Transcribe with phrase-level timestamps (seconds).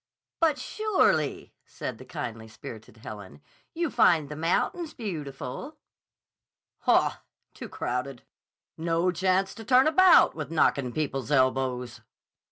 [0.39, 3.39] "But surely," said the kindly spirited Helen,
[3.75, 5.77] "you find the mountains beautiful."
[6.79, 7.21] "Haw!
[7.53, 8.23] Too crowded.
[8.79, 12.01] No chance to turn about without knockin' people's elbows."